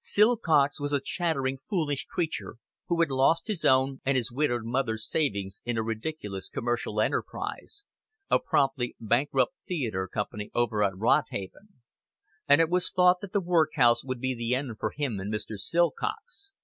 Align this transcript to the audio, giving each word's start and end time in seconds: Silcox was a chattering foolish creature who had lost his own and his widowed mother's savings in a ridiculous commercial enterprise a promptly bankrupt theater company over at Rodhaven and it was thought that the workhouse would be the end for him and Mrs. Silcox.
Silcox 0.00 0.80
was 0.80 0.92
a 0.92 1.00
chattering 1.00 1.58
foolish 1.70 2.04
creature 2.06 2.56
who 2.88 2.98
had 2.98 3.12
lost 3.12 3.46
his 3.46 3.64
own 3.64 4.00
and 4.04 4.16
his 4.16 4.28
widowed 4.32 4.64
mother's 4.64 5.08
savings 5.08 5.60
in 5.64 5.78
a 5.78 5.84
ridiculous 5.84 6.48
commercial 6.48 7.00
enterprise 7.00 7.84
a 8.28 8.40
promptly 8.40 8.96
bankrupt 8.98 9.54
theater 9.68 10.08
company 10.08 10.50
over 10.52 10.82
at 10.82 10.96
Rodhaven 10.98 11.74
and 12.48 12.60
it 12.60 12.70
was 12.70 12.90
thought 12.90 13.20
that 13.20 13.32
the 13.32 13.40
workhouse 13.40 14.04
would 14.04 14.18
be 14.20 14.34
the 14.34 14.52
end 14.52 14.78
for 14.80 14.90
him 14.90 15.20
and 15.20 15.32
Mrs. 15.32 15.58
Silcox. 15.60 16.54